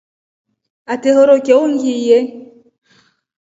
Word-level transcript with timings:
Atehorokya 0.93 1.53
ungiiye. 1.63 2.17